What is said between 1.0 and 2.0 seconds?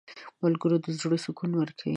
زړه سکون ورکوي.